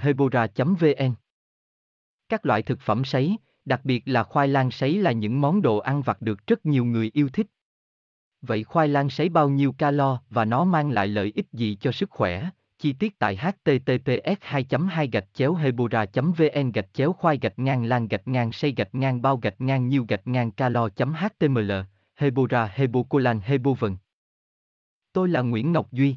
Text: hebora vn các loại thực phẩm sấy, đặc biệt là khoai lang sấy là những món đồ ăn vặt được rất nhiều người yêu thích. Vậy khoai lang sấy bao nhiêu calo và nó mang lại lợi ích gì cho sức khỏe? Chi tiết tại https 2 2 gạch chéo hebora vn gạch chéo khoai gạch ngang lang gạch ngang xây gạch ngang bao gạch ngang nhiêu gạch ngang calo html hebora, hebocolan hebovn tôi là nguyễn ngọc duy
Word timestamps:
hebora 0.00 0.46
vn 0.56 1.14
các 2.28 2.46
loại 2.46 2.62
thực 2.62 2.80
phẩm 2.80 3.04
sấy, 3.04 3.36
đặc 3.64 3.80
biệt 3.84 4.02
là 4.06 4.22
khoai 4.22 4.48
lang 4.48 4.70
sấy 4.70 4.98
là 4.98 5.12
những 5.12 5.40
món 5.40 5.62
đồ 5.62 5.78
ăn 5.78 6.02
vặt 6.02 6.22
được 6.22 6.46
rất 6.46 6.66
nhiều 6.66 6.84
người 6.84 7.10
yêu 7.14 7.28
thích. 7.32 7.46
Vậy 8.42 8.64
khoai 8.64 8.88
lang 8.88 9.10
sấy 9.10 9.28
bao 9.28 9.48
nhiêu 9.48 9.72
calo 9.72 10.20
và 10.30 10.44
nó 10.44 10.64
mang 10.64 10.90
lại 10.90 11.06
lợi 11.06 11.32
ích 11.34 11.46
gì 11.52 11.76
cho 11.80 11.92
sức 11.92 12.10
khỏe? 12.10 12.50
Chi 12.78 12.92
tiết 12.92 13.18
tại 13.18 13.36
https 13.36 14.38
2 14.40 14.66
2 14.90 15.08
gạch 15.12 15.26
chéo 15.34 15.54
hebora 15.54 16.04
vn 16.14 16.72
gạch 16.72 16.94
chéo 16.94 17.12
khoai 17.12 17.38
gạch 17.38 17.58
ngang 17.58 17.84
lang 17.84 18.08
gạch 18.08 18.28
ngang 18.28 18.52
xây 18.52 18.74
gạch 18.76 18.94
ngang 18.94 19.22
bao 19.22 19.36
gạch 19.36 19.60
ngang 19.60 19.88
nhiêu 19.88 20.04
gạch 20.08 20.26
ngang 20.26 20.50
calo 20.50 20.88
html 20.96 21.72
hebora, 22.14 22.72
hebocolan 22.74 23.40
hebovn 23.40 23.96
tôi 25.12 25.28
là 25.28 25.40
nguyễn 25.40 25.72
ngọc 25.72 25.92
duy 25.92 26.16